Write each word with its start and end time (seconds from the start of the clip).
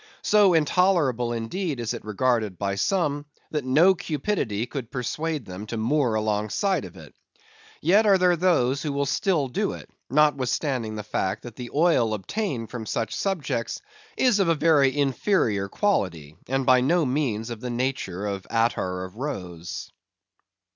So 0.23 0.55
intolerable 0.55 1.31
indeed 1.31 1.79
is 1.79 1.93
it 1.93 2.03
regarded 2.03 2.57
by 2.57 2.73
some, 2.73 3.27
that 3.51 3.63
no 3.63 3.93
cupidity 3.93 4.65
could 4.65 4.89
persuade 4.89 5.45
them 5.45 5.67
to 5.67 5.77
moor 5.77 6.15
alongside 6.15 6.85
of 6.85 6.97
it. 6.97 7.13
Yet 7.81 8.07
are 8.07 8.17
there 8.17 8.35
those 8.35 8.81
who 8.81 8.93
will 8.93 9.05
still 9.05 9.47
do 9.47 9.73
it; 9.73 9.91
notwithstanding 10.09 10.95
the 10.95 11.03
fact 11.03 11.43
that 11.43 11.55
the 11.55 11.69
oil 11.71 12.15
obtained 12.15 12.71
from 12.71 12.87
such 12.87 13.15
subjects 13.15 13.79
is 14.17 14.39
of 14.39 14.47
a 14.47 14.55
very 14.55 14.97
inferior 14.97 15.69
quality, 15.69 16.35
and 16.47 16.65
by 16.65 16.81
no 16.81 17.05
means 17.05 17.51
of 17.51 17.61
the 17.61 17.69
nature 17.69 18.25
of 18.25 18.47
attar 18.49 19.03
of 19.03 19.17
rose. 19.17 19.91